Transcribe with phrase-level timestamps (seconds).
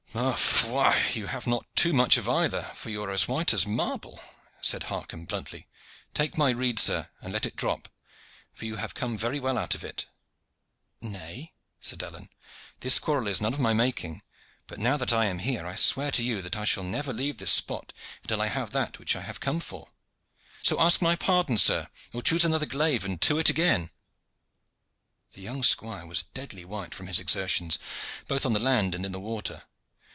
[0.13, 0.93] "Ma foi!
[1.13, 4.19] you have not too much of either, for you are as white as marble,"
[4.59, 5.69] said Harcomb bluntly.
[6.13, 7.87] "Take my rede, sir, and let it drop,
[8.51, 10.07] for you have come very well out from it."
[10.99, 12.27] "Nay," said Alleyne,
[12.81, 14.21] "this quarrel is none of my making;
[14.67, 17.37] but, now that I am here, I swear to you that I shall never leave
[17.37, 19.91] this spot until I have that which I have come for:
[20.61, 23.91] so ask my pardon, sir, or choose another glaive and to it again."
[25.31, 27.79] The young squire was deadly white from his exertions,
[28.27, 29.63] both on the land and in the water.